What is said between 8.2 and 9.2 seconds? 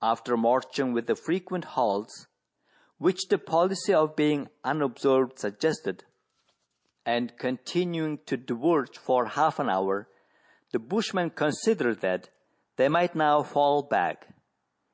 to diverge